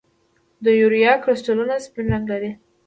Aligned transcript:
د 0.63 0.65
یوریا 0.81 1.13
کرسټلونه 1.23 1.73
سپین 1.85 2.05
رنګ 2.13 2.25
لري. 2.31 2.51